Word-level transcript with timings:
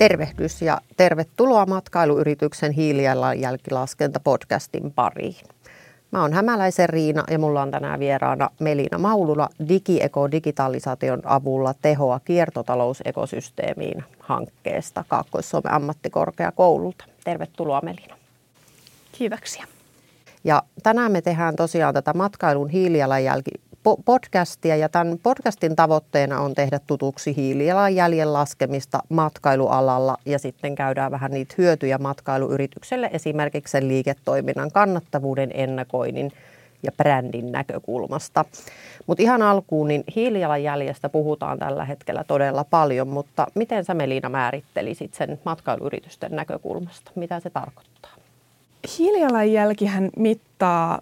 Tervehdys 0.00 0.62
ja 0.62 0.80
tervetuloa 0.96 1.66
matkailuyrityksen 1.66 2.72
hiilijalanjälkilaskenta 2.72 4.20
podcastin 4.20 4.92
pariin. 4.92 5.36
Mä 6.10 6.22
oon 6.22 6.32
Hämäläisen 6.32 6.88
Riina 6.88 7.24
ja 7.30 7.38
mulla 7.38 7.62
on 7.62 7.70
tänään 7.70 8.00
vieraana 8.00 8.50
Melina 8.60 8.98
Maulula 8.98 9.48
DigiEco 9.68 10.30
digitalisaation 10.30 11.22
avulla 11.24 11.74
tehoa 11.82 12.20
kiertotalousekosysteemiin 12.24 14.04
hankkeesta 14.18 15.04
Kaakkois-Suomen 15.08 15.72
ammattikorkeakoululta. 15.72 17.04
Tervetuloa 17.24 17.80
Melina. 17.80 18.16
Kiitoksia. 19.12 19.66
Ja 20.44 20.62
tänään 20.82 21.12
me 21.12 21.22
tehdään 21.22 21.56
tosiaan 21.56 21.94
tätä 21.94 22.14
matkailun 22.14 22.68
hiilijalanjälki 22.68 23.50
podcastia 24.04 24.76
ja 24.76 24.88
tämän 24.88 25.18
podcastin 25.22 25.76
tavoitteena 25.76 26.40
on 26.40 26.54
tehdä 26.54 26.80
tutuksi 26.86 27.36
hiilijalanjäljen 27.36 28.32
laskemista 28.32 28.98
matkailualalla 29.08 30.16
ja 30.26 30.38
sitten 30.38 30.74
käydään 30.74 31.10
vähän 31.10 31.30
niitä 31.30 31.54
hyötyjä 31.58 31.98
matkailuyritykselle 31.98 33.10
esimerkiksi 33.12 33.72
sen 33.72 33.88
liiketoiminnan 33.88 34.70
kannattavuuden 34.72 35.50
ennakoinnin 35.54 36.32
ja 36.82 36.92
brändin 36.92 37.52
näkökulmasta. 37.52 38.44
Mutta 39.06 39.22
ihan 39.22 39.42
alkuun, 39.42 39.88
niin 39.88 40.04
hiilijalanjäljestä 40.16 41.08
puhutaan 41.08 41.58
tällä 41.58 41.84
hetkellä 41.84 42.24
todella 42.24 42.64
paljon, 42.64 43.08
mutta 43.08 43.46
miten 43.54 43.84
sä 43.84 43.94
Melina 43.94 44.28
määrittelisit 44.28 45.14
sen 45.14 45.40
matkailuyritysten 45.44 46.32
näkökulmasta? 46.32 47.10
Mitä 47.14 47.40
se 47.40 47.50
tarkoittaa? 47.50 48.10
Hiilijalanjälkihän 48.98 50.10
mittaa 50.16 50.98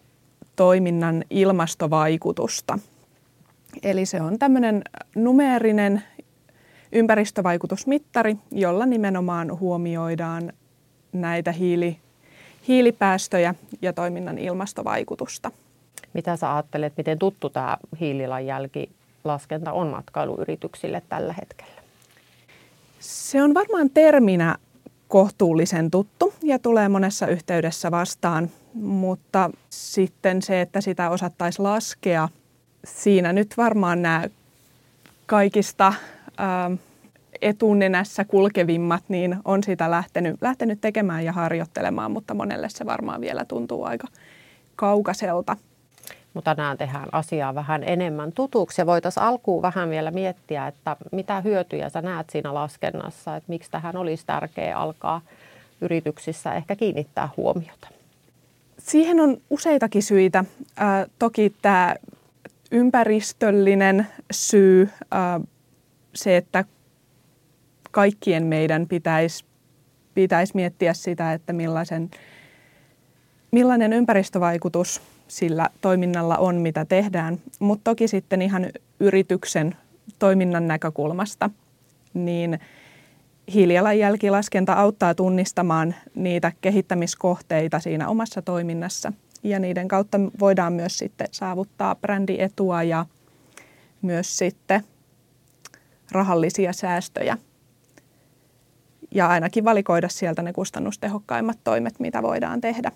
toiminnan 0.59 1.25
ilmastovaikutusta. 1.31 2.79
Eli 3.83 4.07
se 4.07 4.21
on 4.21 4.39
tämmöinen 4.39 4.83
numeerinen 5.15 6.03
ympäristövaikutusmittari, 6.93 8.37
jolla 8.51 8.87
nimenomaan 8.87 9.61
huomioidaan 9.61 10.53
näitä 11.13 11.53
hiili, 11.53 11.99
hiilipäästöjä 12.69 13.55
ja 13.83 13.93
toiminnan 13.93 14.39
ilmastovaikutusta. 14.39 15.51
Mitä 16.13 16.37
sä 16.37 16.55
ajattelet, 16.55 16.93
miten 16.97 17.19
tuttu 17.19 17.51
tämä 17.51 17.77
hiilijalanjälkilaskenta 18.01 19.73
on 19.73 19.87
matkailuyrityksille 19.87 21.03
tällä 21.09 21.33
hetkellä? 21.33 21.83
Se 23.01 23.43
on 23.43 23.55
varmaan 23.55 23.91
terminä 23.91 24.57
kohtuullisen 25.09 25.91
tuttu 25.91 26.35
ja 26.43 26.59
tulee 26.59 26.89
monessa 26.89 27.27
yhteydessä 27.27 27.91
vastaan, 27.91 28.51
mutta 28.75 29.51
sitten 29.71 30.43
se, 30.43 30.61
että 30.61 30.81
sitä 30.81 31.11
osattaisi 31.11 31.63
laskea, 31.63 32.29
siinä 32.85 33.33
nyt 33.33 33.55
varmaan 33.57 34.03
nämä 34.03 34.25
kaikista 35.27 35.93
ää, 36.37 36.65
ähm, 36.65 36.75
etunenässä 37.43 38.25
kulkevimmat, 38.25 39.05
niin 39.09 39.37
on 39.45 39.63
sitä 39.63 39.91
lähtenyt, 39.91 40.37
lähtenyt 40.41 40.81
tekemään 40.81 41.25
ja 41.25 41.33
harjoittelemaan, 41.33 42.11
mutta 42.11 42.35
monelle 42.35 42.69
se 42.69 42.87
varmaan 42.87 43.21
vielä 43.21 43.45
tuntuu 43.45 43.85
aika 43.85 44.09
kaukaiselta. 44.77 45.57
Mutta 46.39 46.55
tänään 46.55 46.79
tehdään 46.79 47.09
asiaa 47.13 47.55
vähän 47.55 47.83
enemmän 47.85 48.33
tutuksi 48.33 48.81
ja 48.81 48.87
voitaisiin 48.87 49.25
alkuun 49.25 49.63
vähän 49.63 49.91
vielä 49.91 50.11
miettiä, 50.11 50.67
että 50.67 50.97
mitä 51.13 51.41
hyötyjä 51.41 51.89
sä 51.89 52.03
näet 52.03 52.31
siinä 52.31 52.55
laskennassa, 52.55 53.37
että 53.37 53.49
miksi 53.49 53.71
tähän 53.71 53.97
olisi 53.97 54.27
tärkeää 54.27 54.79
alkaa 54.79 55.21
yrityksissä 55.81 56.55
ehkä 56.55 56.77
kiinnittää 56.77 57.29
huomiota. 57.37 57.89
Siihen 58.79 59.21
on 59.21 59.41
useitakin 59.51 60.03
syitä. 60.03 60.39
Äh, 60.81 61.07
toki 61.19 61.55
tämä 61.63 61.95
ympäristöllinen 62.71 64.07
syy, 64.31 64.83
äh, 64.83 65.49
se, 66.15 66.37
että 66.37 66.65
kaikkien 67.91 68.47
meidän 68.47 68.87
pitäisi, 68.89 69.45
pitäisi 70.15 70.53
miettiä 70.55 70.95
sitä, 70.95 71.33
että 71.33 71.53
millaisen, 71.53 72.11
millainen 73.51 73.93
ympäristövaikutus 73.93 75.18
sillä 75.29 75.71
toiminnalla 75.81 76.37
on, 76.37 76.57
mitä 76.57 76.85
tehdään. 76.85 77.39
Mutta 77.59 77.91
toki 77.91 78.09
sitten 78.09 78.43
ihan 78.43 78.67
yrityksen 79.01 79.77
toiminnan 80.19 80.69
näkökulmasta, 80.69 81.51
niin 82.15 82.59
hiilijalanjälkilaskenta 83.55 84.73
auttaa 84.73 85.15
tunnistamaan 85.15 85.95
niitä 86.15 86.53
kehittämiskohteita 86.61 87.81
siinä 87.81 88.09
omassa 88.09 88.43
toiminnassa. 88.43 89.13
Ja 89.43 89.59
niiden 89.59 89.89
kautta 89.89 90.21
voidaan 90.41 90.73
myös 90.73 90.99
sitten 90.99 91.29
saavuttaa 91.31 91.95
brändietua 91.95 92.83
ja 92.83 93.07
myös 94.03 94.37
sitten 94.37 94.85
rahallisia 96.13 96.73
säästöjä. 96.73 97.39
Ja 99.11 99.29
ainakin 99.29 99.65
valikoida 99.65 100.09
sieltä 100.09 100.43
ne 100.43 100.53
kustannustehokkaimmat 100.53 101.59
toimet, 101.65 102.01
mitä 102.01 102.23
voidaan 102.23 102.61
tehdä. 102.61 102.93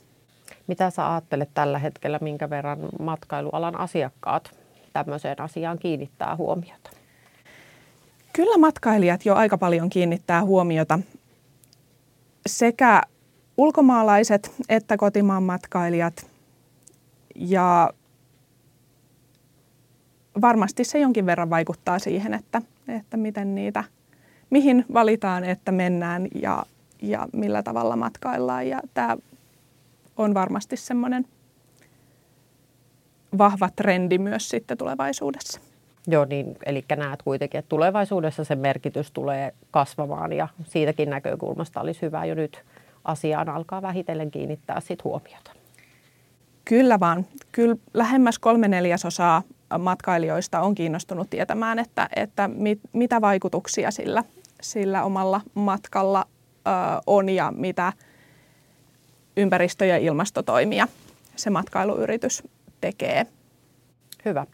Mitä 0.66 0.90
sä 0.90 1.12
ajattelet 1.12 1.50
tällä 1.54 1.78
hetkellä, 1.78 2.18
minkä 2.22 2.50
verran 2.50 2.78
matkailualan 3.00 3.80
asiakkaat 3.80 4.50
tämmöiseen 4.92 5.40
asiaan 5.40 5.78
kiinnittää 5.78 6.36
huomiota? 6.36 6.90
Kyllä 8.32 8.58
matkailijat 8.58 9.24
jo 9.24 9.34
aika 9.34 9.58
paljon 9.58 9.90
kiinnittää 9.90 10.44
huomiota. 10.44 10.98
Sekä 12.46 13.02
ulkomaalaiset 13.56 14.54
että 14.68 14.96
kotimaan 14.96 15.42
matkailijat. 15.42 16.26
Ja 17.34 17.90
varmasti 20.40 20.84
se 20.84 20.98
jonkin 20.98 21.26
verran 21.26 21.50
vaikuttaa 21.50 21.98
siihen, 21.98 22.34
että, 22.34 22.62
että 22.88 23.16
miten 23.16 23.54
niitä, 23.54 23.84
mihin 24.50 24.84
valitaan, 24.94 25.44
että 25.44 25.72
mennään 25.72 26.28
ja, 26.34 26.62
ja 27.02 27.28
millä 27.32 27.62
tavalla 27.62 27.96
matkaillaan. 27.96 28.68
Ja 28.68 28.80
tämä 28.94 29.16
on 30.16 30.34
varmasti 30.34 30.76
semmoinen 30.76 31.26
vahva 33.38 33.68
trendi 33.76 34.18
myös 34.18 34.48
sitten 34.48 34.78
tulevaisuudessa. 34.78 35.60
Joo, 36.06 36.24
niin, 36.24 36.56
eli 36.66 36.84
näet 36.96 37.22
kuitenkin, 37.22 37.58
että 37.58 37.68
tulevaisuudessa 37.68 38.44
se 38.44 38.54
merkitys 38.54 39.10
tulee 39.10 39.54
kasvamaan 39.70 40.32
ja 40.32 40.48
siitäkin 40.64 41.10
näkökulmasta 41.10 41.80
olisi 41.80 42.02
hyvä 42.02 42.24
jo 42.24 42.34
nyt 42.34 42.64
asiaan 43.04 43.48
alkaa 43.48 43.82
vähitellen 43.82 44.30
kiinnittää 44.30 44.80
sit 44.80 45.04
huomiota. 45.04 45.52
Kyllä 46.64 47.00
vaan. 47.00 47.26
Kyllä 47.52 47.76
lähemmäs 47.94 48.38
kolme 48.38 48.68
neljäsosaa 48.68 49.42
matkailijoista 49.78 50.60
on 50.60 50.74
kiinnostunut 50.74 51.30
tietämään, 51.30 51.78
että, 51.78 52.08
että 52.16 52.48
mit, 52.48 52.80
mitä 52.92 53.20
vaikutuksia 53.20 53.90
sillä, 53.90 54.24
sillä 54.62 55.04
omalla 55.04 55.40
matkalla 55.54 56.26
ö, 56.66 56.70
on 57.06 57.28
ja 57.28 57.52
mitä 57.56 57.92
ympäristö- 59.36 59.84
ja 59.84 59.98
ilmastotoimia 59.98 60.88
se 61.36 61.50
matkailuyritys 61.50 62.42
tekee 62.80 63.26
Hyvä. 64.24 64.46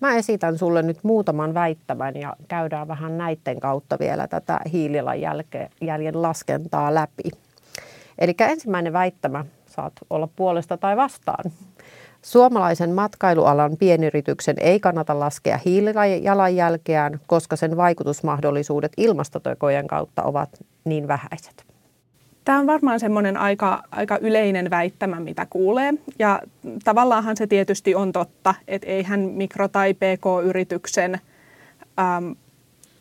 Mä 0.00 0.16
esitän 0.16 0.58
sulle 0.58 0.82
nyt 0.82 0.98
muutaman 1.02 1.54
väittämän 1.54 2.16
ja 2.16 2.36
käydään 2.48 2.88
vähän 2.88 3.18
näiden 3.18 3.60
kautta 3.60 3.98
vielä 3.98 4.28
tätä 4.28 4.60
hiilijalanjäljen 4.72 6.22
laskentaa 6.22 6.94
läpi. 6.94 7.30
Eli 8.18 8.34
ensimmäinen 8.40 8.92
väittämä, 8.92 9.44
saat 9.66 9.92
olla 10.10 10.28
puolesta 10.36 10.76
tai 10.76 10.96
vastaan. 10.96 11.52
Suomalaisen 12.22 12.90
matkailualan 12.90 13.76
pienyrityksen 13.76 14.56
ei 14.60 14.80
kannata 14.80 15.20
laskea 15.20 15.58
hiilijalanjälkeään, 15.64 17.20
koska 17.26 17.56
sen 17.56 17.76
vaikutusmahdollisuudet 17.76 18.92
ilmastotekojen 18.96 19.86
kautta 19.86 20.22
ovat 20.22 20.50
niin 20.84 21.08
vähäiset. 21.08 21.65
Tämä 22.46 22.58
on 22.58 22.66
varmaan 22.66 23.00
semmoinen 23.00 23.36
aika, 23.36 23.82
aika 23.90 24.18
yleinen 24.18 24.70
väittämä, 24.70 25.20
mitä 25.20 25.46
kuulee. 25.50 25.94
Ja 26.18 26.42
tavallaanhan 26.84 27.36
se 27.36 27.46
tietysti 27.46 27.94
on 27.94 28.12
totta, 28.12 28.54
että 28.68 28.86
eihän 28.86 29.20
mikro- 29.20 29.68
tai 29.68 29.94
pk-yrityksen 29.94 31.14
äm, 31.98 32.34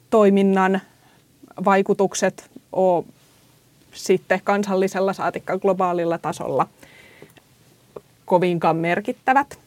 toiminnan 0.09 0.81
vaikutukset 1.65 2.49
ole 2.71 3.05
sitten 3.91 4.41
kansallisella 4.43 5.13
saatikka 5.13 5.59
globaalilla 5.59 6.17
tasolla 6.17 6.67
kovinkaan 8.25 8.77
merkittävät. 8.77 9.59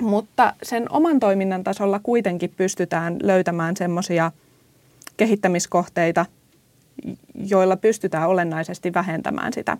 Mutta 0.00 0.54
sen 0.62 0.92
oman 0.92 1.20
toiminnan 1.20 1.64
tasolla 1.64 2.00
kuitenkin 2.02 2.52
pystytään 2.56 3.16
löytämään 3.22 3.76
semmoisia 3.76 4.32
kehittämiskohteita, 5.16 6.26
joilla 7.34 7.76
pystytään 7.76 8.28
olennaisesti 8.28 8.94
vähentämään 8.94 9.52
sitä 9.52 9.76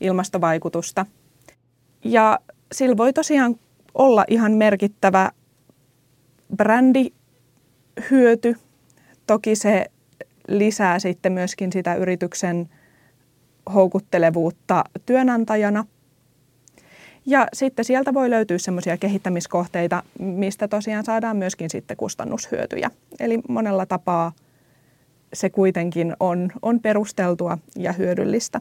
ilmastovaikutusta. 0.00 1.06
Ja 2.04 2.38
sillä 2.72 2.96
voi 2.96 3.12
tosiaan 3.12 3.56
olla 3.94 4.24
ihan 4.28 4.52
merkittävä 4.52 5.30
brändihyöty. 6.56 8.56
Toki 9.26 9.56
se 9.56 9.86
lisää 10.48 10.98
sitten 10.98 11.32
myöskin 11.32 11.72
sitä 11.72 11.94
yrityksen 11.94 12.68
houkuttelevuutta 13.74 14.84
työnantajana. 15.06 15.84
Ja 17.26 17.46
sitten 17.52 17.84
sieltä 17.84 18.14
voi 18.14 18.30
löytyä 18.30 18.58
semmoisia 18.58 18.96
kehittämiskohteita, 18.96 20.02
mistä 20.18 20.68
tosiaan 20.68 21.04
saadaan 21.04 21.36
myöskin 21.36 21.70
sitten 21.70 21.96
kustannushyötyjä. 21.96 22.90
Eli 23.20 23.40
monella 23.48 23.86
tapaa 23.86 24.32
se 25.34 25.50
kuitenkin 25.50 26.16
on, 26.20 26.52
on 26.62 26.80
perusteltua 26.80 27.58
ja 27.76 27.92
hyödyllistä. 27.92 28.60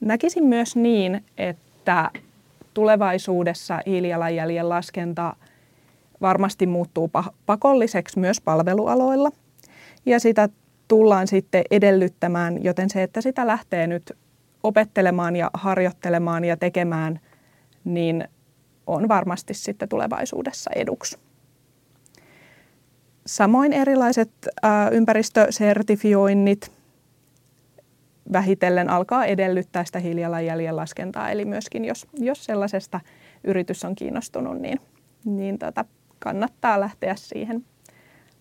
Näkisin 0.00 0.44
myös 0.44 0.76
niin, 0.76 1.24
että 1.38 2.10
tulevaisuudessa 2.74 3.80
hiilijalanjäljen 3.86 4.68
laskenta 4.68 5.36
varmasti 6.20 6.66
muuttuu 6.66 7.10
pakolliseksi 7.46 8.18
myös 8.18 8.40
palvelualoilla. 8.40 9.30
Ja 10.06 10.20
sitä 10.20 10.48
tullaan 10.88 11.26
sitten 11.26 11.64
edellyttämään, 11.70 12.64
joten 12.64 12.90
se, 12.90 13.02
että 13.02 13.20
sitä 13.20 13.46
lähtee 13.46 13.86
nyt 13.86 14.12
opettelemaan 14.62 15.36
ja 15.36 15.50
harjoittelemaan 15.54 16.44
ja 16.44 16.56
tekemään, 16.56 17.20
niin 17.84 18.28
on 18.86 19.08
varmasti 19.08 19.54
sitten 19.54 19.88
tulevaisuudessa 19.88 20.70
eduksi. 20.74 21.18
Samoin 23.26 23.72
erilaiset 23.72 24.30
ympäristösertifioinnit 24.92 26.72
vähitellen 28.32 28.90
alkaa 28.90 29.24
edellyttää 29.24 29.84
sitä 29.84 29.98
hiilijalanjäljen 29.98 30.76
laskentaa. 30.76 31.30
Eli 31.30 31.44
myöskin 31.44 31.84
jos, 31.84 32.06
jos 32.14 32.44
sellaisesta 32.44 33.00
yritys 33.44 33.84
on 33.84 33.94
kiinnostunut, 33.94 34.58
niin, 34.58 34.80
niin 35.24 35.58
tota, 35.58 35.84
kannattaa 36.18 36.80
lähteä 36.80 37.14
siihen 37.16 37.64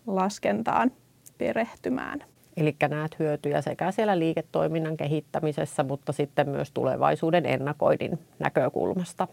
laskentaan 0.08 0.92
perehtymään. 1.38 2.24
Eli 2.58 2.76
näet 2.90 3.20
hyötyjä 3.20 3.62
sekä 3.62 3.92
siellä 3.92 4.20
liiketoiminnan 4.20 4.98
kehittämisessä, 4.98 5.84
mutta 5.84 6.12
sitten 6.12 6.50
myös 6.50 6.72
tulevaisuuden 6.72 7.46
ennakoinnin 7.46 8.20
näkökulmasta. 8.40 9.28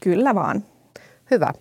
Kyllä 0.00 0.34
vaan. 0.34 0.64
Hyvä. 1.30 1.52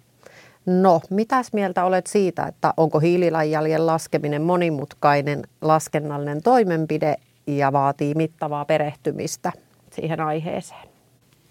No, 0.67 1.01
mitäs 1.09 1.53
mieltä 1.53 1.85
olet 1.85 2.07
siitä, 2.07 2.45
että 2.45 2.73
onko 2.77 2.99
hiililanjäljen 2.99 3.85
laskeminen 3.85 4.41
monimutkainen 4.41 5.43
laskennallinen 5.61 6.43
toimenpide 6.43 7.15
ja 7.47 7.73
vaatii 7.73 8.13
mittavaa 8.15 8.65
perehtymistä 8.65 9.51
siihen 9.91 10.19
aiheeseen? 10.19 10.87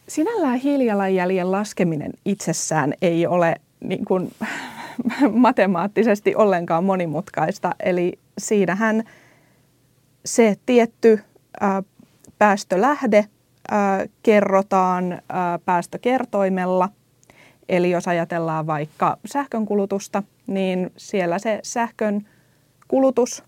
Sinällään 0.09 0.59
hiilijalanjäljen 0.59 1.53
laskeminen 1.53 2.13
itsessään 2.25 2.95
ei 3.03 3.27
ole 3.27 3.57
niin 3.81 4.05
kuin, 4.05 4.33
matemaattisesti 5.33 6.35
ollenkaan 6.35 6.85
monimutkaista. 6.85 7.75
Eli 7.81 8.19
siinähän 8.39 9.05
se 10.25 10.57
tietty 10.67 11.21
ää, 11.61 11.83
päästölähde 12.39 13.25
ää, 13.71 14.07
kerrotaan 14.23 15.19
ää, 15.29 15.59
päästökertoimella. 15.59 16.89
Eli 17.69 17.91
jos 17.91 18.09
ajatellaan 18.09 18.67
vaikka 18.67 19.17
sähkönkulutusta, 19.25 20.23
niin 20.47 20.93
siellä 20.97 21.39
se 21.39 21.61
sähkön 21.63 22.27
kulutus 22.89 23.45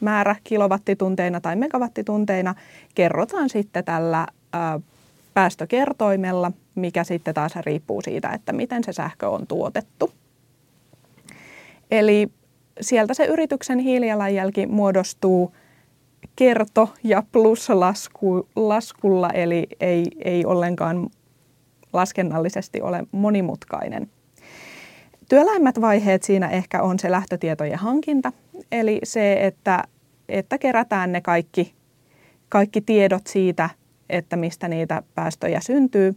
määrä 0.00 0.36
kilowattitunteina 0.44 1.40
tai 1.40 1.56
megawattitunteina 1.56 2.54
kerrotaan 2.94 3.48
sitten 3.48 3.84
tällä 3.84 4.26
ää, 4.52 4.80
päästökertoimella, 5.34 6.52
mikä 6.74 7.04
sitten 7.04 7.34
taas 7.34 7.56
riippuu 7.56 8.02
siitä, 8.02 8.28
että 8.28 8.52
miten 8.52 8.84
se 8.84 8.92
sähkö 8.92 9.28
on 9.28 9.46
tuotettu. 9.46 10.10
Eli 11.90 12.28
sieltä 12.80 13.14
se 13.14 13.24
yrityksen 13.24 13.78
hiilijalanjälki 13.78 14.66
muodostuu 14.66 15.52
kerto- 16.36 16.92
ja 17.04 17.22
pluslaskulla, 17.32 19.30
eli 19.30 19.66
ei, 19.80 20.04
ei 20.24 20.44
ollenkaan 20.46 21.10
laskennallisesti 21.98 22.82
ole 22.82 23.04
monimutkainen. 23.12 24.08
Työläimmät 25.28 25.80
vaiheet 25.80 26.22
siinä 26.22 26.48
ehkä 26.48 26.82
on 26.82 26.98
se 26.98 27.10
lähtötietojen 27.10 27.78
hankinta, 27.78 28.32
eli 28.72 29.00
se, 29.04 29.46
että, 29.46 29.84
että 30.28 30.58
kerätään 30.58 31.12
ne 31.12 31.20
kaikki, 31.20 31.74
kaikki 32.48 32.80
tiedot 32.80 33.26
siitä, 33.26 33.70
että 34.10 34.36
mistä 34.36 34.68
niitä 34.68 35.02
päästöjä 35.14 35.60
syntyy. 35.60 36.14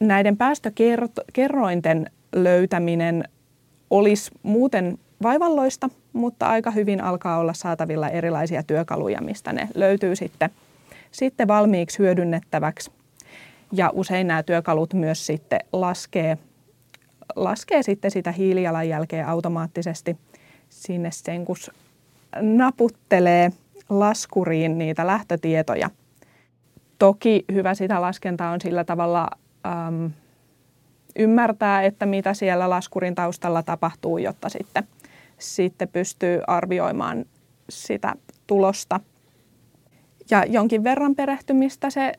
Näiden 0.00 0.36
päästökerrointen 0.36 2.10
löytäminen 2.32 3.24
olisi 3.90 4.30
muuten 4.42 4.98
vaivalloista, 5.22 5.90
mutta 6.12 6.46
aika 6.46 6.70
hyvin 6.70 7.00
alkaa 7.00 7.38
olla 7.38 7.52
saatavilla 7.52 8.08
erilaisia 8.08 8.62
työkaluja, 8.62 9.20
mistä 9.20 9.52
ne 9.52 9.68
löytyy 9.74 10.16
sitten, 10.16 10.50
sitten 11.10 11.48
valmiiksi 11.48 11.98
hyödynnettäväksi. 11.98 12.90
Ja 13.72 13.90
usein 13.94 14.26
nämä 14.26 14.42
työkalut 14.42 14.94
myös 14.94 15.26
sitten 15.26 15.60
laskee, 15.72 16.38
laskee 17.36 17.82
sitten 17.82 18.10
sitä 18.10 18.32
hiilijalanjälkeä 18.32 19.28
automaattisesti 19.28 20.16
sinne 20.68 21.10
sen, 21.10 21.44
kun 21.44 21.56
naputtelee 22.40 23.50
laskuriin 23.88 24.78
niitä 24.78 25.06
lähtötietoja. 25.06 25.90
Toki 26.98 27.44
hyvä 27.52 27.74
sitä 27.74 28.00
laskentaa 28.00 28.50
on 28.50 28.60
sillä 28.60 28.84
tavalla 28.84 29.28
äm, 29.66 30.10
ymmärtää, 31.18 31.82
että 31.82 32.06
mitä 32.06 32.34
siellä 32.34 32.70
laskurin 32.70 33.14
taustalla 33.14 33.62
tapahtuu, 33.62 34.18
jotta 34.18 34.48
sitten, 34.48 34.88
sitten 35.38 35.88
pystyy 35.88 36.40
arvioimaan 36.46 37.24
sitä 37.68 38.14
tulosta. 38.46 39.00
Ja 40.30 40.44
jonkin 40.44 40.84
verran 40.84 41.14
perehtymistä 41.14 41.90
se 41.90 42.12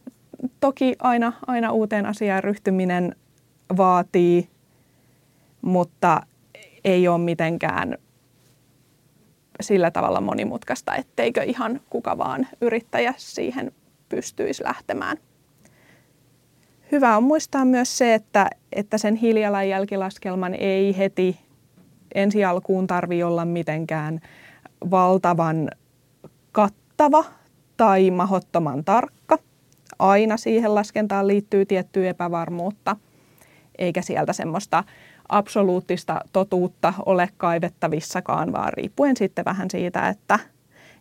toki 0.59 0.95
aina, 0.99 1.33
aina 1.47 1.71
uuteen 1.71 2.05
asiaan 2.05 2.43
ryhtyminen 2.43 3.15
vaatii, 3.77 4.49
mutta 5.61 6.21
ei 6.83 7.07
ole 7.07 7.17
mitenkään 7.17 7.97
sillä 9.61 9.91
tavalla 9.91 10.21
monimutkaista, 10.21 10.95
etteikö 10.95 11.43
ihan 11.43 11.81
kuka 11.89 12.17
vaan 12.17 12.47
yrittäjä 12.61 13.13
siihen 13.17 13.71
pystyisi 14.09 14.63
lähtemään. 14.63 15.17
Hyvä 16.91 17.17
on 17.17 17.23
muistaa 17.23 17.65
myös 17.65 17.97
se, 17.97 18.13
että, 18.13 18.49
että 18.73 18.97
sen 18.97 19.15
hiilijalanjälkilaskelman 19.15 20.53
ei 20.53 20.97
heti 20.97 21.39
ensi 22.15 22.45
alkuun 22.45 22.87
tarvi 22.87 23.23
olla 23.23 23.45
mitenkään 23.45 24.19
valtavan 24.91 25.69
kattava 26.51 27.25
tai 27.77 28.11
mahottoman 28.11 28.85
tarkka. 28.85 29.37
Aina 29.99 30.37
siihen 30.37 30.75
laskentaan 30.75 31.27
liittyy 31.27 31.65
tiettyä 31.65 32.09
epävarmuutta, 32.09 32.95
eikä 33.77 34.01
sieltä 34.01 34.33
semmoista 34.33 34.83
absoluuttista 35.29 36.21
totuutta 36.33 36.93
ole 37.05 37.29
kaivettavissakaan, 37.37 38.51
vaan 38.51 38.73
riippuen 38.73 39.17
sitten 39.17 39.45
vähän 39.45 39.69
siitä, 39.71 40.09
että, 40.09 40.39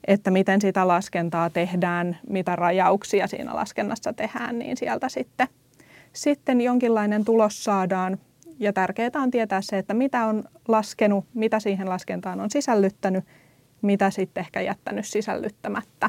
että 0.07 0.31
miten 0.31 0.61
sitä 0.61 0.89
laskentaa 0.89 1.51
tehdään, 1.51 2.19
mitä 2.29 2.57
rajauksia 2.57 3.27
siinä 3.27 3.55
laskennassa 3.55 4.13
tehdään, 4.13 4.59
niin 4.59 4.77
sieltä 4.77 5.09
sitten– 5.09 5.49
sitten 6.17 6.61
jonkinlainen 6.61 7.25
tulos 7.25 7.65
saadaan. 7.65 8.19
Ja 8.59 8.73
tärkeää 8.73 9.11
on 9.15 9.31
tietää 9.31 9.61
se, 9.61 9.79
että 9.79 9.95
mitä 9.95 10.27
on 10.27 10.45
laskenut, 10.69 11.25
mitä 11.35 11.61
siihen 11.61 11.89
laskentaan 11.89 12.41
on 12.41 12.51
sisällyttänyt, 12.51 13.25
mitä 13.83 14.11
sitten 14.11 14.41
ehkä 14.41 14.61
jättänyt 14.61 15.07
sisällyttämättä, 15.07 16.09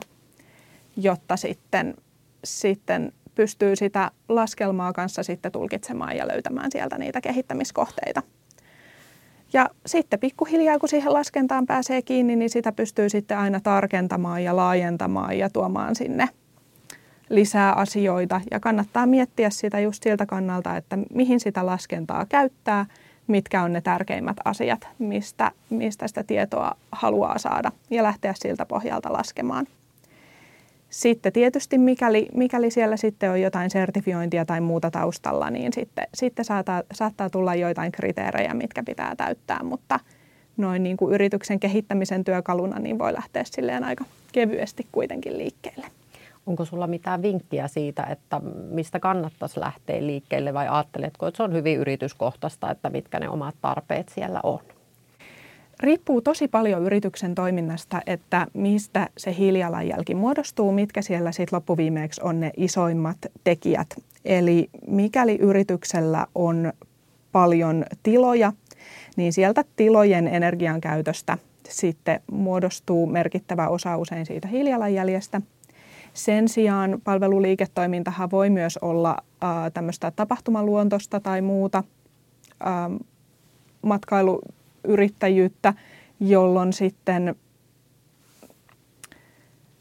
jotta 0.98 1.38
sitten, 1.38 1.96
sitten 2.48 3.14
pystyy 3.36 3.76
sitä 3.76 4.12
laskelmaa 4.30 4.94
kanssa 4.94 5.24
sitten 5.24 5.52
tulkitsemaan 5.52 6.18
ja 6.18 6.28
löytämään 6.28 6.72
sieltä 6.72 6.98
niitä 6.98 7.22
kehittämiskohteita. 7.22 8.22
Ja 9.54 9.70
sitten 9.86 10.20
pikkuhiljaa, 10.20 10.80
kun 10.80 10.90
siihen 10.90 11.14
laskentaan 11.14 11.66
pääsee 11.66 12.02
kiinni, 12.02 12.36
niin 12.36 12.50
sitä 12.50 12.72
pystyy 12.72 13.10
sitten 13.10 13.38
aina 13.38 13.60
tarkentamaan 13.60 14.44
ja 14.44 14.56
laajentamaan 14.56 15.38
ja 15.38 15.50
tuomaan 15.50 15.96
sinne 15.96 16.30
lisää 17.30 17.74
asioita 17.74 18.42
ja 18.52 18.60
kannattaa 18.60 19.06
miettiä 19.06 19.50
sitä 19.50 19.80
just 19.80 20.04
siltä 20.04 20.26
kannalta, 20.26 20.78
että 20.78 20.98
mihin 21.14 21.40
sitä 21.40 21.66
laskentaa 21.66 22.26
käyttää, 22.26 22.86
mitkä 23.28 23.64
on 23.64 23.74
ne 23.74 23.82
tärkeimmät 23.82 24.38
asiat, 24.46 24.88
mistä, 25.00 25.52
mistä 25.70 26.08
sitä 26.08 26.24
tietoa 26.24 26.72
haluaa 26.92 27.38
saada 27.38 27.72
ja 27.90 28.04
lähteä 28.04 28.34
siltä 28.36 28.66
pohjalta 28.66 29.14
laskemaan. 29.14 29.68
Sitten 30.90 31.34
tietysti 31.34 31.78
mikäli, 31.78 32.28
mikäli 32.34 32.72
siellä 32.72 32.98
sitten 32.98 33.32
on 33.32 33.42
jotain 33.42 33.70
sertifiointia 33.70 34.46
tai 34.46 34.62
muuta 34.62 34.92
taustalla, 34.92 35.50
niin 35.50 35.74
sitten, 35.74 36.08
sitten 36.14 36.46
saattaa, 36.46 36.84
saattaa 36.94 37.30
tulla 37.30 37.56
joitain 37.56 37.92
kriteerejä, 37.92 38.54
mitkä 38.54 38.84
pitää 38.84 39.16
täyttää, 39.16 39.64
mutta 39.64 40.00
noin 40.58 40.84
niin 40.84 40.98
kuin 40.98 41.14
yrityksen 41.14 41.60
kehittämisen 41.60 42.24
työkaluna 42.24 42.80
niin 42.80 43.00
voi 43.00 43.14
lähteä 43.14 43.44
silleen 43.44 43.84
aika 43.84 44.06
kevyesti 44.32 44.88
kuitenkin 44.92 45.38
liikkeelle. 45.38 45.86
Onko 46.48 46.66
sulla 46.66 46.88
mitään 46.88 47.22
vinkkiä 47.22 47.68
siitä, 47.68 48.04
että 48.04 48.42
mistä 48.70 49.00
kannattaisi 49.00 49.60
lähteä 49.60 50.08
liikkeelle 50.08 50.54
vai 50.54 50.68
ajatteletko, 50.68 51.28
että 51.28 51.38
se 51.38 51.44
on 51.44 51.54
hyvin 51.54 51.78
yrityskohtaista, 51.78 52.72
että 52.72 52.90
mitkä 52.90 53.20
ne 53.20 53.30
omat 53.30 53.56
tarpeet 53.62 54.10
siellä 54.10 54.40
on? 54.44 54.60
Riippuu 55.80 56.22
tosi 56.22 56.48
paljon 56.48 56.84
yrityksen 56.84 57.36
toiminnasta, 57.36 58.02
että 58.06 58.48
mistä 58.54 59.10
se 59.18 59.36
hiilijalanjälki 59.38 60.16
muodostuu, 60.16 60.72
mitkä 60.72 61.02
siellä 61.02 61.32
sitten 61.32 61.56
loppuviimeeksi 61.58 62.22
on 62.24 62.40
ne 62.40 62.52
isoimmat 62.58 63.18
tekijät. 63.44 63.88
Eli 64.26 64.70
mikäli 64.88 65.36
yrityksellä 65.36 66.28
on 66.36 66.74
paljon 67.32 67.86
tiloja, 68.04 68.54
niin 69.16 69.34
sieltä 69.34 69.64
tilojen 69.76 70.28
energiankäytöstä 70.28 71.38
sitten 71.70 72.22
muodostuu 72.32 73.08
merkittävä 73.08 73.68
osa 73.68 73.98
usein 73.98 74.26
siitä 74.26 74.48
hiilijalanjäljestä. 74.48 75.42
Sen 76.14 76.50
sijaan 76.50 77.02
palveluliiketoimintahan 77.04 78.32
voi 78.32 78.50
myös 78.50 78.78
olla 78.78 79.18
ää, 79.42 79.70
tämmöistä 79.70 80.12
tapahtumaluontosta 80.12 81.20
tai 81.20 81.42
muuta 81.42 81.84
ää, 82.60 82.90
matkailuyrittäjyyttä, 84.88 85.74
jolloin 86.20 86.74
sitten, 86.74 87.36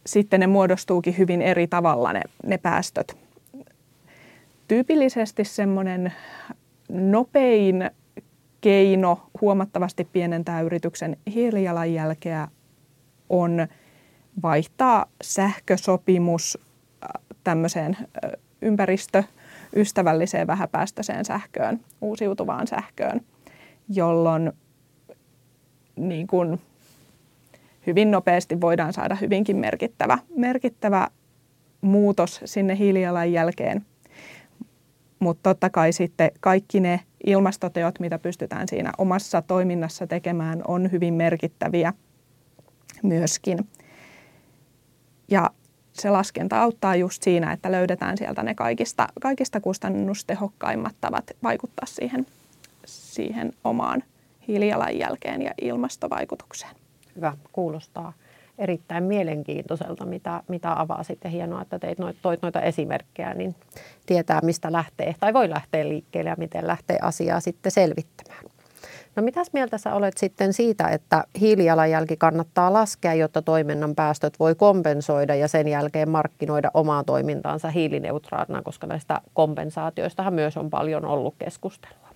sitten 0.06 0.40
ne 0.40 0.46
muodostuukin 0.46 1.18
hyvin 1.18 1.42
eri 1.42 1.66
tavalla 1.66 2.12
ne, 2.12 2.22
ne 2.46 2.58
päästöt. 2.58 3.16
Tyypillisesti 4.68 5.44
semmoinen 5.44 6.12
nopein 6.88 7.90
keino 8.60 9.18
huomattavasti 9.40 10.04
pienentää 10.04 10.60
yrityksen 10.60 11.16
hiilijalanjälkeä 11.34 12.48
on 13.28 13.66
vaihtaa 14.42 15.06
sähkösopimus 15.22 16.58
äh, 16.58 17.22
tämmöiseen 17.44 17.96
äh, 18.00 18.30
ympäristöystävälliseen 18.62 20.46
vähäpäästöiseen 20.46 21.25
sähköön, 21.25 21.80
uusiutuvaan 22.00 22.66
sähköön, 22.66 23.20
jolloin 23.88 24.52
niin 25.96 26.26
kuin 26.26 26.60
hyvin 27.86 28.10
nopeasti 28.10 28.60
voidaan 28.60 28.92
saada 28.92 29.14
hyvinkin 29.14 29.56
merkittävä, 29.56 30.18
merkittävä 30.36 31.08
muutos 31.80 32.40
sinne 32.44 32.78
hiilijalanjälkeen. 32.78 33.86
Mutta 35.18 35.50
totta 35.50 35.70
kai 35.70 35.92
sitten 35.92 36.30
kaikki 36.40 36.80
ne 36.80 37.00
ilmastoteot, 37.26 38.00
mitä 38.00 38.18
pystytään 38.18 38.68
siinä 38.68 38.92
omassa 38.98 39.42
toiminnassa 39.42 40.06
tekemään, 40.06 40.62
on 40.68 40.92
hyvin 40.92 41.14
merkittäviä 41.14 41.92
myöskin. 43.02 43.58
Ja 45.30 45.50
se 45.92 46.10
laskenta 46.10 46.62
auttaa 46.62 46.96
just 46.96 47.22
siinä, 47.22 47.52
että 47.52 47.72
löydetään 47.72 48.18
sieltä 48.18 48.42
ne 48.42 48.54
kaikista, 48.54 49.08
kaikista 49.20 49.60
kustannustehokkaimmat 49.60 50.94
tavat 51.00 51.24
vaikuttaa 51.42 51.86
siihen, 51.86 52.26
siihen 52.86 53.52
omaan 53.64 54.02
hiilijalanjälkeen 54.48 55.42
ja 55.42 55.50
ilmastovaikutukseen. 55.62 56.76
Hyvä, 57.16 57.36
kuulostaa 57.52 58.12
erittäin 58.58 59.04
mielenkiintoiselta, 59.04 60.06
mitä, 60.06 60.42
mitä 60.48 60.80
avaa 60.80 61.02
sitten. 61.02 61.30
Hienoa, 61.30 61.62
että 61.62 61.78
teit 61.78 61.98
noit, 61.98 62.16
toit 62.22 62.42
noita 62.42 62.60
esimerkkejä, 62.60 63.34
niin 63.34 63.54
tietää, 64.06 64.40
mistä 64.42 64.72
lähtee 64.72 65.14
tai 65.20 65.34
voi 65.34 65.50
lähteä 65.50 65.88
liikkeelle 65.88 66.30
ja 66.30 66.36
miten 66.38 66.66
lähtee 66.66 66.98
asiaa 67.02 67.40
sitten 67.40 67.72
selvittämään. 67.72 68.44
No 69.16 69.22
mitäs 69.22 69.52
mieltä 69.52 69.78
sä 69.78 69.94
olet 69.94 70.16
sitten 70.16 70.52
siitä, 70.52 70.88
että 70.88 71.24
hiilijalanjälki 71.40 72.16
kannattaa 72.16 72.72
laskea, 72.72 73.14
jotta 73.14 73.42
toiminnan 73.42 73.94
päästöt 73.94 74.38
voi 74.38 74.54
kompensoida 74.54 75.34
ja 75.34 75.48
sen 75.48 75.68
jälkeen 75.68 76.10
markkinoida 76.10 76.70
omaa 76.74 77.04
toimintaansa 77.04 77.70
hiilineutraalina, 77.70 78.62
koska 78.62 78.86
näistä 78.86 79.20
kompensaatioistahan 79.34 80.34
myös 80.34 80.56
on 80.56 80.70
paljon 80.70 81.04
ollut 81.04 81.34
keskustelua. 81.38 82.15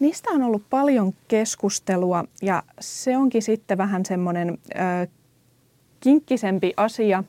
Niistä 0.00 0.30
on 0.30 0.42
ollut 0.42 0.70
paljon 0.70 1.12
keskustelua 1.28 2.24
ja 2.42 2.62
se 2.80 3.16
onkin 3.16 3.42
sitten 3.42 3.78
vähän 3.78 4.06
semmoinen 4.06 4.58
äh, 4.78 5.08
kinkkisempi 6.00 6.72
asia. 6.76 7.24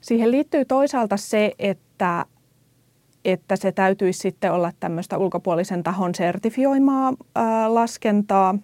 Siihen 0.00 0.30
liittyy 0.30 0.64
toisaalta 0.64 1.16
se, 1.16 1.52
että, 1.58 2.26
että 3.24 3.56
se 3.56 3.72
täytyisi 3.72 4.18
sitten 4.18 4.52
olla 4.52 4.72
tämmöistä 4.80 5.18
ulkopuolisen 5.18 5.82
tahon 5.82 6.14
sertifioimaa 6.14 7.12
ää, 7.34 7.74
laskentaa, 7.74 8.58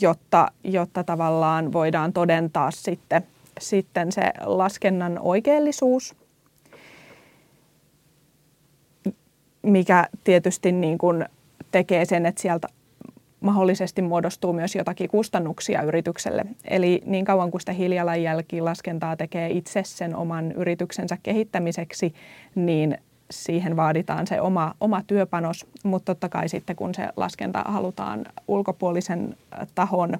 jotta, 0.00 0.48
jotta 0.64 1.04
tavallaan 1.04 1.72
voidaan 1.72 2.12
todentaa 2.12 2.70
sitten, 2.70 3.26
sitten 3.60 4.12
se 4.12 4.22
laskennan 4.44 5.18
oikeellisuus, 5.18 6.14
mikä 9.62 10.08
tietysti 10.24 10.72
niin 10.72 10.98
kuin 10.98 11.24
tekee 11.70 12.04
sen, 12.04 12.26
että 12.26 12.42
sieltä 12.42 12.68
mahdollisesti 13.40 14.02
muodostuu 14.02 14.52
myös 14.52 14.74
jotakin 14.74 15.08
kustannuksia 15.10 15.82
yritykselle. 15.82 16.44
Eli 16.64 17.02
niin 17.06 17.24
kauan 17.24 17.50
kuin 17.50 17.60
sitä 17.60 17.72
hiilijalanjälkilaskentaa 17.72 19.16
tekee 19.16 19.50
itse 19.50 19.82
sen 19.84 20.16
oman 20.16 20.52
yrityksensä 20.52 21.18
kehittämiseksi, 21.22 22.14
niin 22.54 22.98
siihen 23.30 23.76
vaaditaan 23.76 24.26
se 24.26 24.40
oma, 24.40 24.74
oma 24.80 25.02
työpanos, 25.06 25.66
mutta 25.82 26.14
totta 26.14 26.28
kai 26.28 26.48
sitten 26.48 26.76
kun 26.76 26.94
se 26.94 27.08
laskenta 27.16 27.64
halutaan 27.66 28.26
ulkopuolisen 28.48 29.36
tahon, 29.74 30.18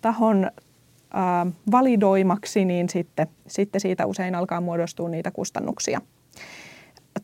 tahon 0.00 0.44
äh, 0.44 1.52
validoimaksi, 1.70 2.64
niin 2.64 2.88
sitten, 2.88 3.26
sitten 3.46 3.80
siitä 3.80 4.06
usein 4.06 4.34
alkaa 4.34 4.60
muodostua 4.60 5.08
niitä 5.08 5.30
kustannuksia. 5.30 6.00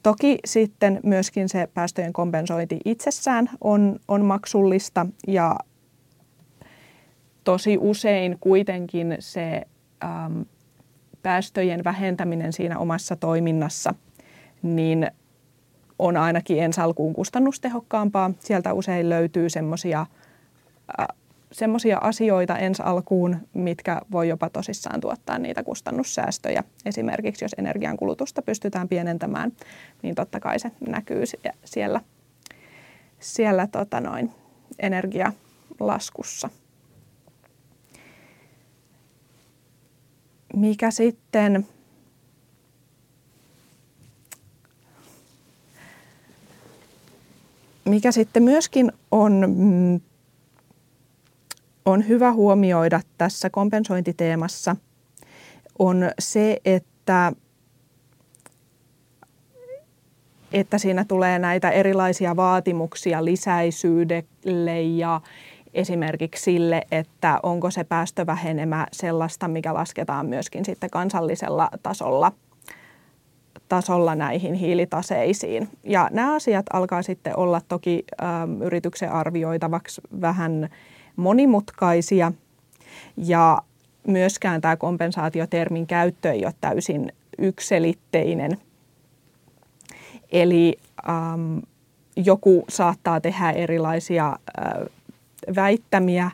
Toki 0.04 0.38
sitten 0.44 1.00
myöskin 1.02 1.48
se 1.48 1.68
päästöjen 1.74 2.12
kompensointi 2.12 2.80
itsessään 2.84 3.50
on, 3.60 3.98
on 4.08 4.24
maksullista 4.24 5.06
ja 5.26 5.56
tosi 7.44 7.78
usein 7.80 8.36
kuitenkin 8.40 9.16
se 9.18 9.62
äm, 10.04 10.44
päästöjen 11.22 11.84
vähentäminen 11.84 12.52
siinä 12.52 12.78
omassa 12.78 13.16
toiminnassa 13.16 13.94
niin 14.62 15.10
on 15.98 16.16
ainakin 16.16 16.62
ensi 16.62 16.80
alkuun 16.80 17.14
kustannustehokkaampaa. 17.14 18.30
Sieltä 18.38 18.72
usein 18.72 19.08
löytyy 19.08 19.50
semmoisia 19.50 20.06
semmoisia 21.54 21.98
asioita 21.98 22.58
ensi 22.58 22.82
alkuun, 22.82 23.36
mitkä 23.54 24.00
voi 24.12 24.28
jopa 24.28 24.50
tosissaan 24.50 25.00
tuottaa 25.00 25.38
niitä 25.38 25.62
kustannussäästöjä. 25.62 26.64
Esimerkiksi 26.86 27.44
jos 27.44 27.54
energiankulutusta 27.58 28.42
pystytään 28.42 28.88
pienentämään, 28.88 29.52
niin 30.02 30.14
totta 30.14 30.40
kai 30.40 30.58
se 30.58 30.70
näkyy 30.88 31.24
siellä, 31.64 32.00
siellä 33.20 33.66
tota 33.66 34.00
noin, 34.00 34.30
energialaskussa. 34.78 36.50
Mikä 40.54 40.90
sitten 40.90 41.66
mikä 47.84 48.12
sitten 48.12 48.42
myöskin 48.42 48.92
on 49.10 49.44
mm, 49.56 50.00
on 51.84 52.08
hyvä 52.08 52.32
huomioida 52.32 53.00
tässä 53.18 53.50
kompensointiteemassa, 53.50 54.76
on 55.78 56.10
se, 56.18 56.60
että, 56.64 57.32
että 60.52 60.78
siinä 60.78 61.04
tulee 61.04 61.38
näitä 61.38 61.70
erilaisia 61.70 62.36
vaatimuksia 62.36 63.24
lisäisyydelle 63.24 64.82
ja 64.82 65.20
esimerkiksi 65.74 66.42
sille, 66.42 66.82
että 66.90 67.40
onko 67.42 67.70
se 67.70 67.84
päästövähenemä 67.84 68.86
sellaista, 68.92 69.48
mikä 69.48 69.74
lasketaan 69.74 70.26
myöskin 70.26 70.64
sitten 70.64 70.90
kansallisella 70.90 71.68
tasolla 71.82 72.32
tasolla 73.68 74.14
näihin 74.14 74.54
hiilitaseisiin. 74.54 75.68
Ja 75.84 76.08
nämä 76.12 76.34
asiat 76.34 76.66
alkaa 76.72 77.02
sitten 77.02 77.38
olla 77.38 77.60
toki 77.68 78.04
ä, 78.22 78.24
yrityksen 78.64 79.12
arvioitavaksi 79.12 80.00
vähän 80.20 80.68
monimutkaisia 81.16 82.32
ja 83.16 83.62
myöskään 84.06 84.60
tämä 84.60 84.76
kompensaatiotermin 84.76 85.86
käyttö 85.86 86.32
ei 86.32 86.44
ole 86.44 86.54
täysin 86.60 87.12
ykselitteinen. 87.38 88.58
Eli 90.32 90.78
ähm, 91.08 91.58
joku 92.16 92.64
saattaa 92.68 93.20
tehdä 93.20 93.50
erilaisia 93.50 94.26
äh, 94.28 94.72
väittämiä 95.56 96.30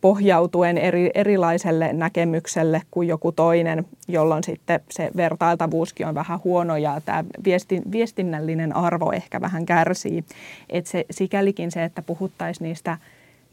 pohjautuen 0.00 0.78
eri, 0.78 1.10
erilaiselle 1.14 1.92
näkemykselle 1.92 2.82
kuin 2.90 3.08
joku 3.08 3.32
toinen, 3.32 3.86
jolloin 4.08 4.44
sitten 4.44 4.80
se 4.90 5.10
vertailtavuuskin 5.16 6.06
on 6.06 6.14
vähän 6.14 6.40
huono 6.44 6.76
ja 6.76 7.00
tämä 7.04 7.24
viestin, 7.44 7.82
viestinnällinen 7.92 8.76
arvo 8.76 9.12
ehkä 9.12 9.40
vähän 9.40 9.66
kärsii. 9.66 10.24
Et 10.70 10.86
se, 10.86 11.04
sikälikin 11.10 11.70
se, 11.70 11.84
että 11.84 12.02
puhuttaisiin 12.02 12.68
niistä– 12.68 12.98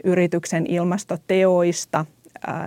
yrityksen 0.03 0.65
ilmastoteoista, 0.67 2.05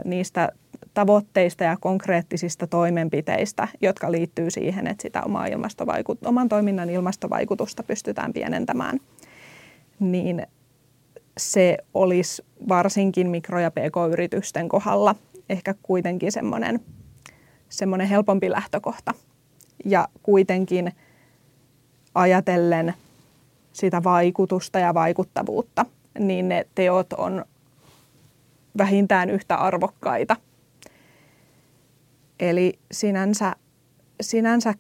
niistä 0.05 0.53
tavoitteista 0.95 1.65
ja 1.65 1.77
konkreettisista 1.81 2.67
toimenpiteistä, 2.67 3.69
jotka 3.81 4.13
liittyy 4.13 4.51
siihen, 4.51 4.87
että 4.87 5.03
sitä 5.03 5.23
omaa 5.23 5.47
ilmastovaikut- 5.47 6.29
oman 6.29 6.49
toiminnan 6.49 6.91
ilmastovaikutusta 6.91 7.83
pystytään 7.83 8.33
pienentämään, 8.33 9.01
niin 10.01 10.47
se 11.39 11.79
olisi 11.95 12.45
varsinkin 12.69 13.31
mikro- 13.31 13.61
ja 13.61 13.71
pk-yritysten 13.71 14.69
kohdalla 14.69 15.15
ehkä 15.49 15.75
kuitenkin 15.83 16.33
semmoinen, 16.33 16.81
semmoinen 17.69 18.07
helpompi 18.07 18.51
lähtökohta. 18.51 19.15
Ja 19.85 20.09
kuitenkin 20.23 20.93
ajatellen 22.15 22.95
sitä 23.73 24.03
vaikutusta 24.05 24.79
ja 24.79 24.95
vaikuttavuutta– 24.95 25.87
niin 26.19 26.49
ne 26.49 26.67
teot 26.75 27.13
on 27.13 27.45
vähintään 28.79 29.31
yhtä 29.31 29.57
arvokkaita. 29.57 30.37
Eli 32.41 32.79
sinänsä, 32.93 33.53
sinänsä 34.21 34.75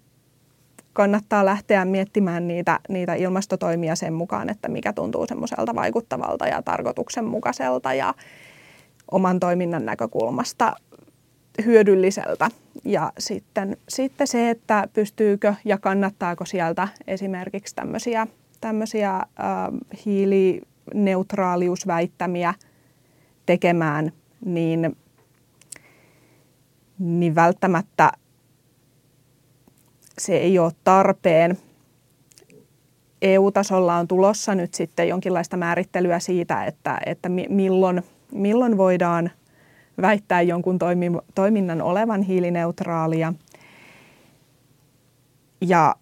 kannattaa 0.92 1.44
lähteä 1.44 1.84
miettimään 1.84 2.48
niitä, 2.48 2.80
niitä 2.88 3.14
ilmastotoimia 3.14 3.96
sen 3.96 4.12
mukaan, 4.12 4.50
että 4.50 4.68
mikä 4.68 4.92
tuntuu 4.92 5.26
semmoiselta 5.26 5.74
vaikuttavalta 5.74 6.46
ja 6.46 6.62
tarkoituksenmukaiselta 6.62 7.94
ja 7.94 8.14
oman 9.10 9.40
toiminnan 9.40 9.86
näkökulmasta 9.86 10.76
hyödylliseltä. 11.64 12.48
Ja 12.84 13.12
sitten, 13.18 13.76
sitten 13.88 14.26
se, 14.26 14.50
että 14.50 14.88
pystyykö 14.92 15.54
ja 15.64 15.78
kannattaako 15.78 16.44
sieltä 16.44 16.88
esimerkiksi 17.06 17.74
tämmöisiä, 17.74 18.26
tämmöisiä 18.60 19.14
äh, 19.14 19.26
hiilineutraaliusväittämiä 20.86 22.54
tekemään, 23.46 24.12
niin, 24.44 24.96
niin 26.98 27.34
välttämättä 27.34 28.12
se 30.18 30.36
ei 30.36 30.58
ole 30.58 30.72
tarpeen. 30.84 31.58
EU-tasolla 33.22 33.96
on 33.96 34.08
tulossa 34.08 34.54
nyt 34.54 34.74
sitten 34.74 35.08
jonkinlaista 35.08 35.56
määrittelyä 35.56 36.18
siitä, 36.18 36.64
että, 36.64 37.00
että 37.06 37.28
milloin, 37.28 38.02
milloin 38.32 38.76
voidaan 38.76 39.30
väittää 40.02 40.42
jonkun 40.42 40.78
toiminnan 41.34 41.82
olevan 41.82 42.22
hiilineutraalia. 42.22 43.34
Ja 45.60 45.94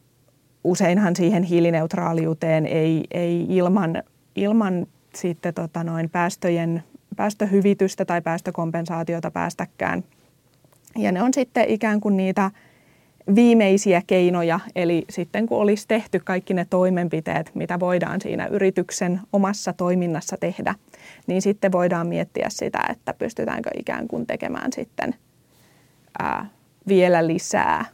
useinhan 0.64 1.16
siihen 1.16 1.42
hiilineutraaliuteen 1.42 2.66
ei, 2.66 3.04
ei 3.10 3.46
ilman, 3.48 4.02
ilman 4.36 4.86
sitten 5.14 5.54
tota 5.54 5.84
noin 5.84 6.10
päästöjen, 6.10 6.82
päästöhyvitystä 7.16 8.04
tai 8.04 8.22
päästökompensaatiota 8.22 9.30
päästäkään. 9.30 10.04
Ja 10.98 11.12
ne 11.12 11.22
on 11.22 11.34
sitten 11.34 11.68
ikään 11.68 12.00
kuin 12.00 12.16
niitä– 12.16 12.50
viimeisiä 13.34 14.02
keinoja, 14.06 14.60
eli 14.76 15.04
sitten 15.10 15.46
kun 15.46 15.58
olisi 15.58 15.88
tehty 15.88 16.20
kaikki 16.24 16.54
ne 16.54 16.66
toimenpiteet, 16.70 17.50
mitä 17.54 17.80
voidaan 17.80 18.20
siinä 18.20 18.46
yrityksen 18.46 19.20
omassa 19.32 19.72
toiminnassa 19.72 20.36
tehdä, 20.36 20.74
niin 21.26 21.42
sitten 21.42 21.72
voidaan 21.72 22.06
miettiä 22.06 22.46
sitä, 22.48 22.78
että 22.90 23.14
pystytäänkö 23.14 23.70
ikään 23.78 24.08
kuin 24.08 24.26
tekemään 24.26 24.72
sitten 24.72 25.14
ää, 26.18 26.46
vielä 26.88 27.26
lisää. 27.26 27.84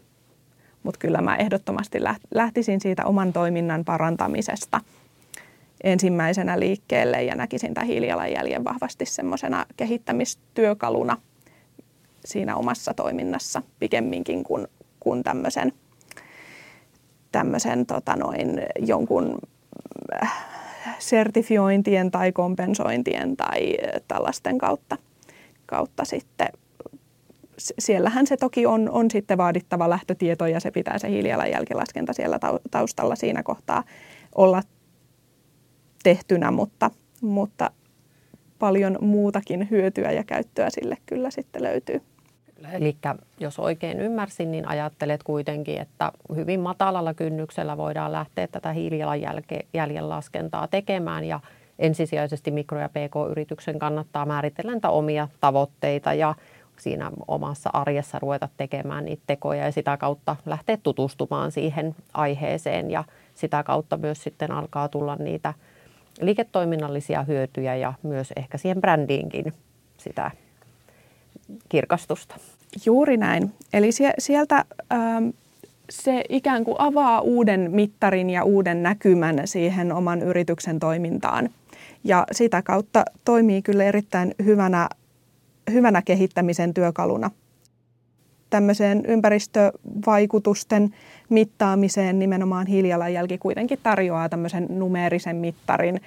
Mutta 0.83 0.99
kyllä 0.99 1.21
mä 1.21 1.37
ehdottomasti 1.37 1.99
lähtisin 2.35 2.81
siitä 2.81 3.05
oman 3.05 3.33
toiminnan 3.33 3.85
parantamisesta 3.85 4.81
ensimmäisenä 5.85 6.61
liikkeelle 6.61 7.23
ja 7.23 7.35
näkisin 7.35 7.75
tämän 7.75 7.87
hiilijalanjäljen 7.87 8.65
vahvasti 8.65 9.07
semmoisena 9.07 9.67
kehittämistyökaluna 9.77 11.17
siinä 12.25 12.57
omassa 12.57 12.95
toiminnassa 12.95 13.63
pikemminkin 13.79 14.45
kuin 14.45 14.67
kuin 15.01 15.23
tämmöisen, 15.23 15.73
tämmöisen 17.33 17.87
tota 17.87 18.17
noin, 18.17 18.63
jonkun 18.79 19.39
äh, 20.23 20.47
sertifiointien 20.99 22.11
tai 22.11 22.33
kompensointien 22.33 23.37
tai 23.37 23.77
tällaisten 24.09 24.59
kautta, 24.59 24.97
kautta 25.67 26.05
sitten. 26.05 26.49
Siellähän 27.79 28.27
se 28.27 28.37
toki 28.37 28.67
on, 28.67 28.91
on 28.91 29.11
sitten 29.11 29.39
vaadittava 29.39 29.91
lähtötieto 29.91 30.47
ja 30.47 30.61
se 30.61 30.71
pitää 30.71 30.99
se 30.99 31.11
hiilijalanjälkilaskenta 31.11 32.13
siellä 32.13 32.39
taustalla 32.71 33.17
siinä 33.17 33.43
kohtaa 33.43 33.85
olla 34.35 34.63
tehtynä, 36.03 36.51
mutta, 36.51 36.91
mutta 37.21 37.71
paljon 38.59 38.99
muutakin 39.01 39.71
hyötyä 39.71 40.13
ja 40.13 40.25
käyttöä 40.25 40.71
sille 40.71 40.97
kyllä 41.07 41.31
sitten 41.31 41.63
löytyy. 41.63 42.03
Eli 42.73 42.97
jos 43.41 43.59
oikein 43.59 44.01
ymmärsin, 44.01 44.51
niin 44.51 44.69
ajattelet 44.69 45.23
kuitenkin, 45.23 45.81
että 45.81 46.13
hyvin 46.37 46.61
matalalla 46.61 47.15
kynnyksellä 47.15 47.77
voidaan 47.77 48.13
lähteä 48.13 48.47
tätä 48.47 48.73
hiilijalanjäljen 48.73 50.09
laskentaa 50.09 50.69
tekemään 50.69 51.25
ja 51.25 51.41
ensisijaisesti 51.79 52.51
mikro- 52.51 52.81
ja 52.81 52.89
pk-yrityksen 52.89 53.79
kannattaa 53.79 54.27
määritellä 54.27 54.73
niitä 54.73 54.91
omia 54.91 55.29
tavoitteita 55.41 56.15
ja 56.15 56.35
siinä 56.79 57.11
omassa 57.29 57.71
arjessa 57.73 58.19
ruveta 58.19 58.49
tekemään 58.57 59.05
niitä 59.05 59.23
tekoja 59.27 59.65
ja 59.65 59.73
sitä 59.73 59.97
kautta 59.97 60.37
lähteä 60.47 60.79
tutustumaan 60.83 61.53
siihen 61.53 61.97
aiheeseen 62.15 62.91
ja 62.91 63.05
sitä 63.35 63.63
kautta 63.63 63.97
myös 63.97 64.23
sitten 64.23 64.53
alkaa 64.53 64.89
tulla 64.89 65.17
niitä 65.17 65.55
liiketoiminnallisia 66.21 67.23
hyötyjä 67.23 67.77
ja 67.77 67.93
myös 68.03 68.33
ehkä 68.37 68.59
siihen 68.59 68.81
brändiinkin 68.81 69.53
sitä 69.99 70.31
kirkastusta. 71.69 72.37
Juuri 72.87 73.17
näin. 73.17 73.53
Eli 73.73 73.91
sieltä 74.19 74.65
ähm, 74.93 75.29
se 75.91 76.25
ikään 76.29 76.65
kuin 76.65 76.77
avaa 76.79 77.21
uuden 77.21 77.71
mittarin 77.73 78.31
ja 78.31 78.45
uuden 78.45 78.83
näkymän 78.83 79.41
siihen 79.45 79.93
oman 79.93 80.23
yrityksen 80.23 80.81
toimintaan. 80.81 81.49
Ja 82.05 82.27
sitä 82.33 82.63
kautta 82.63 83.05
toimii 83.25 83.63
kyllä 83.63 83.85
erittäin 83.85 84.35
hyvänä, 84.45 84.89
hyvänä 85.73 86.03
kehittämisen 86.03 86.75
työkaluna. 86.75 87.31
Tämmöiseen 88.51 89.07
ympäristövaikutusten 89.07 90.95
mittaamiseen 91.29 92.19
nimenomaan 92.19 92.67
hiilijalanjälki 92.67 93.39
kuitenkin 93.39 93.79
tarjoaa 93.83 94.29
tämmöisen 94.29 94.67
numeerisen 94.71 95.37
mittarin, 95.37 96.01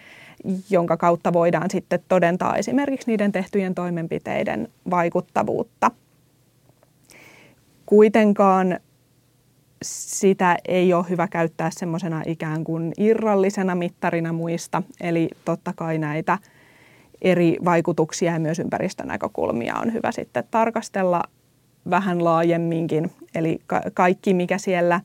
jonka 0.69 0.97
kautta 0.97 1.33
voidaan 1.33 1.69
sitten 1.69 1.99
todentaa 2.07 2.55
esimerkiksi 2.55 3.11
niiden 3.11 3.31
tehtyjen 3.31 3.75
toimenpiteiden 3.75 4.67
vaikuttavuutta. 4.89 5.91
Kuitenkaan 7.85 8.79
sitä 9.81 10.57
ei 10.67 10.93
ole 10.93 11.05
hyvä 11.09 11.27
käyttää 11.27 11.69
semmoisena 11.71 12.23
ikään 12.25 12.63
kuin 12.63 12.93
irrallisena 12.97 13.75
mittarina 13.75 14.33
muista, 14.33 14.83
eli 15.01 15.29
totta 15.45 15.73
kai 15.75 15.97
näitä 15.97 16.37
eri 17.21 17.57
vaikutuksia 17.65 18.33
ja 18.33 18.39
myös 18.39 18.59
ympäristönäkökulmia 18.59 19.75
on 19.75 19.93
hyvä 19.93 20.11
sitten 20.11 20.43
tarkastella 20.51 21.23
vähän 21.89 22.23
laajemminkin. 22.23 23.11
Eli 23.35 23.59
ka- 23.67 23.81
kaikki, 23.93 24.33
mikä 24.33 24.57
siellä 24.57 25.01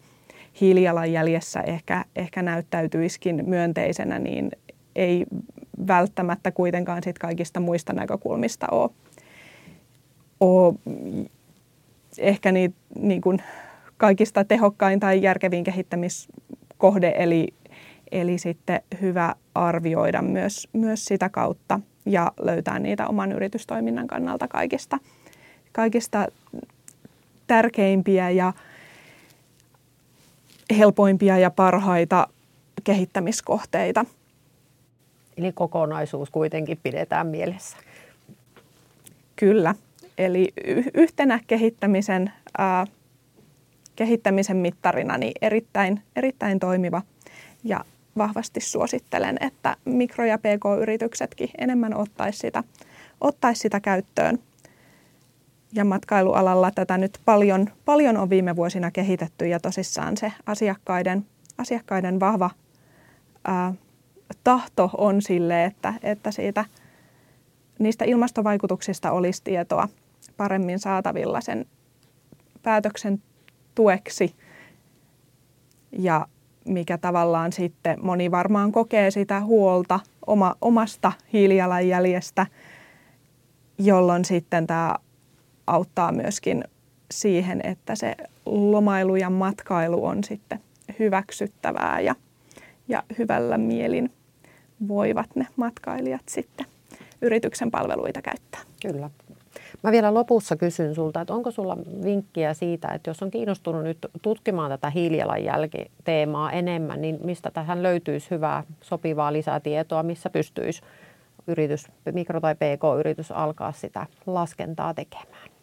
hiilijalanjäljessä 0.60 1.60
ehkä, 1.60 2.04
ehkä 2.16 2.42
näyttäytyisikin 2.42 3.44
myönteisenä, 3.46 4.18
niin 4.18 4.50
ei 4.96 5.26
välttämättä 5.86 6.50
kuitenkaan 6.50 7.02
sit 7.02 7.18
kaikista 7.18 7.60
muista 7.60 7.92
näkökulmista 7.92 8.66
ole, 8.70 8.90
ole 10.40 10.74
ehkä 12.18 12.52
niin, 12.52 12.74
niin 12.98 13.20
kuin 13.20 13.42
kaikista 13.96 14.44
tehokkain 14.44 15.00
tai 15.00 15.22
järkevin 15.22 15.64
kehittämiskohde, 15.64 17.14
eli, 17.16 17.48
eli 18.12 18.38
sitten 18.38 18.80
hyvä 19.00 19.34
arvioida 19.54 20.22
myös, 20.22 20.68
myös 20.72 21.04
sitä 21.04 21.28
kautta 21.28 21.80
ja 22.06 22.32
löytää 22.40 22.78
niitä 22.78 23.06
oman 23.06 23.32
yritystoiminnan 23.32 24.06
kannalta 24.06 24.48
kaikista, 24.48 24.98
kaikista 25.76 26.26
tärkeimpiä 27.46 28.30
ja 28.30 28.52
helpoimpia 30.78 31.38
ja 31.38 31.50
parhaita 31.50 32.26
kehittämiskohteita. 32.84 34.04
Eli 35.36 35.52
kokonaisuus 35.52 36.30
kuitenkin 36.30 36.78
pidetään 36.82 37.26
mielessä. 37.26 37.76
Kyllä. 39.36 39.74
Eli 40.18 40.52
yhtenä 40.94 41.40
kehittämisen, 41.46 42.32
ää, 42.58 42.86
kehittämisen 43.96 44.56
mittarina 44.56 45.18
niin 45.18 45.32
erittäin, 45.42 46.02
erittäin 46.16 46.58
toimiva 46.58 47.02
ja 47.64 47.84
vahvasti 48.18 48.60
suosittelen, 48.60 49.36
että 49.40 49.76
mikro- 49.84 50.24
ja 50.24 50.38
pk-yrityksetkin 50.38 51.50
enemmän 51.58 51.94
ottaisi 51.94 52.38
sitä, 52.38 52.64
ottaisi 53.20 53.60
sitä 53.60 53.80
käyttöön. 53.80 54.38
Ja 55.72 55.84
matkailualalla 55.84 56.70
tätä 56.70 56.98
nyt 56.98 57.18
paljon, 57.24 57.68
paljon 57.84 58.16
on 58.16 58.30
viime 58.30 58.56
vuosina 58.56 58.90
kehitetty 58.90 59.46
ja 59.46 59.60
tosissaan 59.60 60.16
se 60.16 60.32
asiakkaiden, 60.46 61.26
asiakkaiden 61.58 62.20
vahva 62.20 62.50
ää, 63.44 63.74
tahto 64.44 64.90
on 64.98 65.22
sille, 65.22 65.64
että, 65.64 65.94
että 66.02 66.30
siitä, 66.30 66.64
niistä 67.78 68.04
ilmastovaikutuksista 68.04 69.10
olisi 69.10 69.42
tietoa 69.44 69.88
paremmin 70.36 70.78
saatavilla 70.78 71.40
sen 71.40 71.66
päätöksen 72.62 73.22
tueksi. 73.74 74.34
Ja 75.98 76.26
mikä 76.64 76.98
tavallaan 76.98 77.52
sitten 77.52 78.04
moni 78.04 78.30
varmaan 78.30 78.72
kokee 78.72 79.10
sitä 79.10 79.40
huolta 79.40 80.00
oma, 80.26 80.54
omasta 80.60 81.12
hiilijalanjäljestä, 81.32 82.46
jolloin 83.78 84.24
sitten 84.24 84.66
tämä 84.66 84.94
auttaa 85.66 86.12
myöskin 86.12 86.64
siihen, 87.10 87.60
että 87.64 87.94
se 87.94 88.14
lomailu 88.46 89.16
ja 89.16 89.30
matkailu 89.30 90.04
on 90.04 90.24
sitten 90.24 90.60
hyväksyttävää 90.98 92.00
ja, 92.00 92.14
ja 92.88 93.02
hyvällä 93.18 93.58
mielin 93.58 94.12
voivat 94.88 95.36
ne 95.36 95.46
matkailijat 95.56 96.28
sitten 96.28 96.66
yrityksen 97.22 97.70
palveluita 97.70 98.22
käyttää. 98.22 98.60
Kyllä. 98.82 99.10
Mä 99.82 99.92
vielä 99.92 100.14
lopussa 100.14 100.56
kysyn 100.56 100.94
sulta, 100.94 101.20
että 101.20 101.34
onko 101.34 101.50
sulla 101.50 101.76
vinkkiä 102.04 102.54
siitä, 102.54 102.88
että 102.88 103.10
jos 103.10 103.22
on 103.22 103.30
kiinnostunut 103.30 103.82
nyt 103.82 103.98
tutkimaan 104.22 104.70
tätä 104.70 104.90
hiilijalanjälkiteemaa 104.90 106.52
enemmän, 106.52 107.00
niin 107.00 107.18
mistä 107.24 107.50
tähän 107.50 107.82
löytyisi 107.82 108.30
hyvää 108.30 108.64
sopivaa 108.80 109.32
lisätietoa, 109.32 110.02
missä 110.02 110.30
pystyisi 110.30 110.82
yritys, 111.46 111.86
mikro- 112.12 112.40
tai 112.40 112.54
pk-yritys 112.54 113.32
alkaa 113.32 113.72
sitä 113.72 114.06
laskentaa 114.26 114.94
tekemään? 114.94 115.55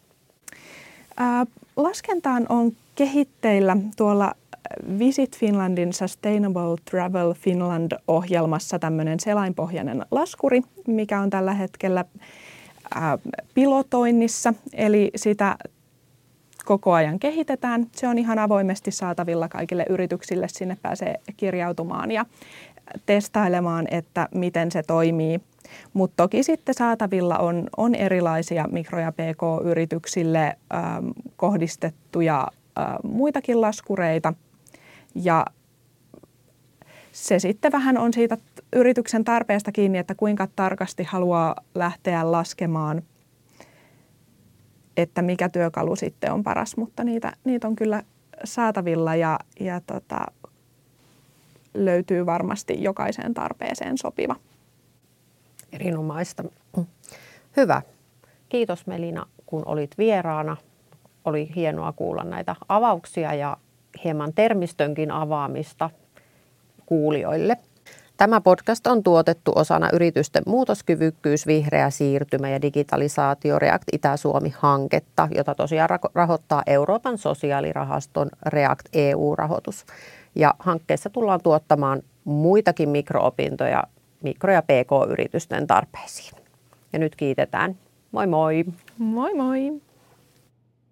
Laskentaan 1.76 2.46
on 2.48 2.72
kehitteillä 2.94 3.76
tuolla 3.96 4.34
Visit 4.98 5.38
Finlandin 5.38 5.92
Sustainable 5.92 6.76
Travel 6.90 7.34
Finland-ohjelmassa 7.34 8.78
tämmöinen 8.78 9.20
selainpohjainen 9.20 10.06
laskuri, 10.10 10.60
mikä 10.86 11.20
on 11.20 11.30
tällä 11.30 11.54
hetkellä 11.54 12.04
pilotoinnissa, 13.54 14.54
eli 14.72 15.10
sitä 15.16 15.56
koko 16.64 16.92
ajan 16.92 17.18
kehitetään. 17.18 17.86
Se 17.92 18.08
on 18.08 18.18
ihan 18.18 18.38
avoimesti 18.38 18.90
saatavilla 18.90 19.48
kaikille 19.48 19.86
yrityksille. 19.88 20.48
Sinne 20.48 20.76
pääsee 20.82 21.20
kirjautumaan 21.36 22.10
ja 22.10 22.26
testailemaan, 23.06 23.86
että 23.90 24.28
miten 24.34 24.72
se 24.72 24.82
toimii. 24.82 25.40
Mutta 25.92 26.22
toki 26.22 26.42
sitten 26.42 26.74
saatavilla 26.74 27.38
on, 27.38 27.68
on 27.76 27.94
erilaisia 27.94 28.68
mikro- 28.72 29.00
ja 29.00 29.12
pk-yrityksille 29.12 30.56
ähm, 30.74 31.08
kohdistettuja 31.36 32.46
äh, 32.78 32.84
muitakin 33.02 33.60
laskureita. 33.60 34.34
Ja 35.14 35.46
se 37.12 37.38
sitten 37.38 37.72
vähän 37.72 37.98
on 37.98 38.12
siitä 38.12 38.38
yrityksen 38.72 39.24
tarpeesta 39.24 39.72
kiinni, 39.72 39.98
että 39.98 40.14
kuinka 40.14 40.48
tarkasti 40.56 41.02
haluaa 41.02 41.56
lähteä 41.74 42.32
laskemaan, 42.32 43.02
että 44.96 45.22
mikä 45.22 45.48
työkalu 45.48 45.96
sitten 45.96 46.32
on 46.32 46.42
paras, 46.42 46.76
mutta 46.76 47.04
niitä, 47.04 47.32
niitä 47.44 47.68
on 47.68 47.76
kyllä 47.76 48.02
saatavilla 48.44 49.14
ja, 49.14 49.38
ja 49.60 49.80
tota, 49.80 50.26
löytyy 51.74 52.26
varmasti 52.26 52.82
jokaiseen 52.82 53.34
tarpeeseen 53.34 53.98
sopiva. 53.98 54.36
Erinomaista. 55.72 56.44
Hyvä. 57.56 57.82
Kiitos 58.48 58.86
Melina, 58.86 59.26
kun 59.46 59.62
olit 59.66 59.98
vieraana. 59.98 60.56
Oli 61.24 61.50
hienoa 61.56 61.92
kuulla 61.92 62.24
näitä 62.24 62.56
avauksia 62.68 63.34
ja 63.34 63.56
hieman 64.04 64.32
termistönkin 64.34 65.10
avaamista 65.10 65.90
kuulijoille. 66.86 67.58
Tämä 68.16 68.40
podcast 68.40 68.86
on 68.86 69.02
tuotettu 69.02 69.52
osana 69.54 69.88
yritysten 69.92 70.42
muutoskyvykkyys, 70.46 71.46
vihreä 71.46 71.90
siirtymä 71.90 72.48
ja 72.48 72.62
digitalisaatio 72.62 73.58
React 73.58 73.84
Itä-Suomi-hanketta, 73.92 75.28
jota 75.34 75.54
tosiaan 75.54 75.88
rahoittaa 76.14 76.62
Euroopan 76.66 77.18
sosiaalirahaston 77.18 78.28
React 78.46 78.86
EU-rahoitus. 78.92 79.86
Ja 80.34 80.54
hankkeessa 80.58 81.10
tullaan 81.10 81.40
tuottamaan 81.42 82.02
muitakin 82.24 82.88
mikroopintoja 82.88 83.84
mikro- 84.22 84.52
ja 84.52 84.62
pk-yritysten 84.62 85.66
tarpeisiin. 85.66 86.42
Ja 86.92 86.98
nyt 86.98 87.16
kiitetään. 87.16 87.76
Moi 88.12 88.26
moi! 88.26 88.64
Moi 88.98 89.34
moi! 89.34 89.80